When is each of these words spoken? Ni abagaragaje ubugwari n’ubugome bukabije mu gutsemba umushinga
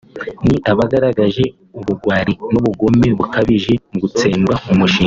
Ni 0.47 0.57
abagaragaje 0.71 1.45
ubugwari 1.79 2.33
n’ubugome 2.51 3.07
bukabije 3.17 3.73
mu 3.89 3.97
gutsemba 4.03 4.53
umushinga 4.71 4.99